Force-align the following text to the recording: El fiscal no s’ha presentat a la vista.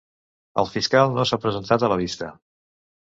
El 0.61 0.69
fiscal 0.75 1.13
no 1.17 1.27
s’ha 1.31 1.39
presentat 1.45 1.85
a 1.85 1.91
la 1.93 1.99
vista. 2.05 2.35